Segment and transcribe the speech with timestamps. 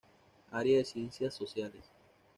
[0.49, 1.83] Área de Ciencias Sociales.